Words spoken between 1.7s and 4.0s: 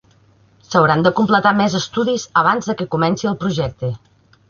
estudis abans de que comenci el projecte.